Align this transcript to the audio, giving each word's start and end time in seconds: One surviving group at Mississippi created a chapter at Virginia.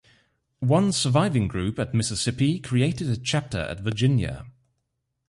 One 0.65 0.91
surviving 0.93 1.47
group 1.47 1.77
at 1.77 1.93
Mississippi 1.93 2.57
created 2.59 3.07
a 3.07 3.17
chapter 3.17 3.59
at 3.59 3.81
Virginia. 3.81 4.47